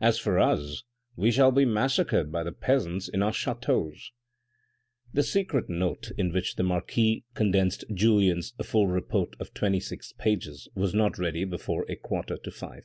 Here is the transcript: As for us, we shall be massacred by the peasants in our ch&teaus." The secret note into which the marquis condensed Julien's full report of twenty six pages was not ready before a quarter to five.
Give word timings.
As 0.00 0.18
for 0.18 0.38
us, 0.38 0.84
we 1.16 1.30
shall 1.30 1.52
be 1.52 1.66
massacred 1.66 2.32
by 2.32 2.42
the 2.42 2.50
peasants 2.50 3.08
in 3.10 3.22
our 3.22 3.30
ch&teaus." 3.32 4.10
The 5.12 5.22
secret 5.22 5.68
note 5.68 6.10
into 6.16 6.32
which 6.32 6.56
the 6.56 6.62
marquis 6.62 7.24
condensed 7.34 7.84
Julien's 7.92 8.54
full 8.64 8.86
report 8.86 9.36
of 9.38 9.52
twenty 9.52 9.80
six 9.80 10.14
pages 10.14 10.66
was 10.74 10.94
not 10.94 11.18
ready 11.18 11.44
before 11.44 11.84
a 11.90 11.96
quarter 11.96 12.38
to 12.38 12.50
five. 12.50 12.84